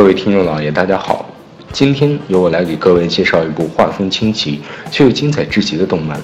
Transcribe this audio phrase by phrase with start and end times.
[0.00, 1.28] 各位听众老爷，大家好！
[1.74, 6.18] 今天由我来给各位介绍一部画风清奇却又精彩至极的动漫，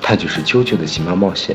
[0.00, 1.54] 它就是《啾啾的奇妙冒险》。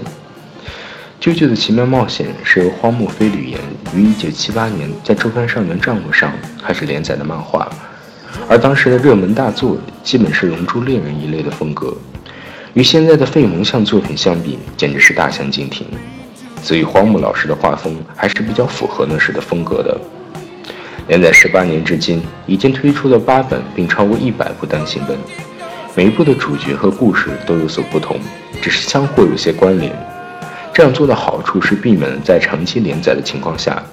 [1.33, 3.59] 《啾啾的奇妙冒险》是由荒木飞吕彦
[3.95, 6.31] 于1978年在周刊少年账目上
[6.63, 7.67] 开始连载的漫画，
[8.47, 11.91] 而当时的热门大作基本是《龙珠猎人》一类的风格，
[12.75, 15.87] 与现在的废萌向作品相比，简直是大相径庭。
[16.61, 19.99] 所以荒木老师的画风还是比较符合那时的风格的。
[21.11, 25.17] 连载十八年至今，已经推出了八本，并超过一百部单行本。
[25.93, 28.17] 每一部的主角和故事都有所不同，
[28.61, 29.93] 只是相互有些关联。
[30.73, 33.83] 这样做的好处是避免了在长期连载的情况下，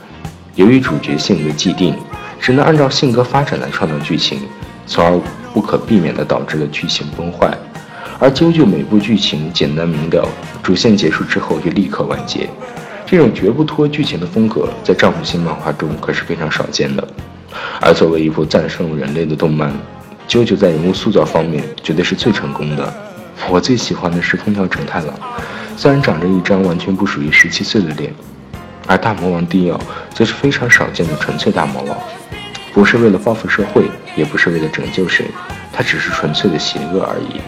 [0.54, 1.92] 由于主角性格既定，
[2.40, 4.38] 只能按照性格发展来创造剧情，
[4.86, 5.20] 从而
[5.52, 7.52] 不可避免地导致了剧情崩坏。
[8.20, 10.24] 而啾啾每部剧情简单明了，
[10.62, 12.48] 主线结束之后就立刻完结。
[13.10, 17.08] 这种绝不拖剧情的风格，在丈夫新漫画中可是非常少见的。
[17.80, 19.72] 而作为一部战胜人类的动漫，
[20.28, 22.92] 啾啾在人物塑造方面绝对是最成功的。
[23.48, 25.14] 我最喜欢的是空调承太郎，
[25.74, 28.12] 虽然长着一张完全不属于十七岁的脸，
[28.86, 29.80] 而大魔王蒂奥
[30.12, 31.96] 则是非常少见的纯粹大魔王，
[32.74, 33.84] 不是为了报复社会，
[34.16, 35.24] 也不是为了拯救谁，
[35.72, 37.40] 他只是纯粹的邪恶而已。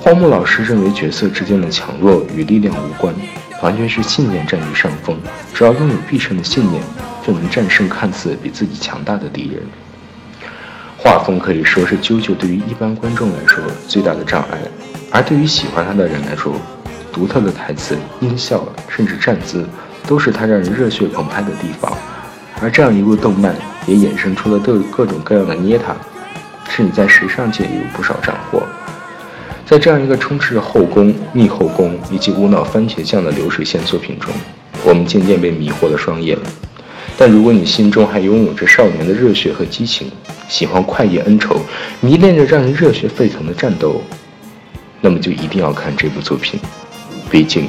[0.00, 3.14] 荒木老师认为角色之间的强弱与力量无关。
[3.62, 5.16] 完全是信念占据上风，
[5.54, 6.82] 只要拥有必胜的信念，
[7.26, 9.62] 就能战胜看似比自己强大的敌人。
[10.98, 14.58] 画风可以说是啾啾对于一般观众来说最大的障碍，
[15.10, 16.54] 而对于喜欢他的人来说，
[17.12, 19.66] 独特的台词、音效甚至站姿，
[20.06, 21.92] 都是他让人热血澎湃的地方。
[22.60, 23.54] 而这样一部动漫，
[23.86, 25.94] 也衍生出了各各种各样的捏他，
[26.68, 28.62] 甚至在时尚界也有不少斩获。
[29.66, 34.32] 在这样一个充斥着后宫、逆后宫以及无脑番茄酱的流水线作品中，
[34.84, 36.38] 我们渐渐被迷惑了双眼。
[37.18, 40.08] 但如果你心中还拥有着少年的热血和激情，
[40.48, 41.60] 喜欢快意恩仇，
[42.00, 44.00] 迷恋着让人热血沸腾的战斗，
[45.00, 46.60] 那么就一定要看这部作品。
[47.28, 47.66] 毕竟，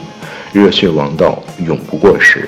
[0.54, 2.48] 热血王道永不过时。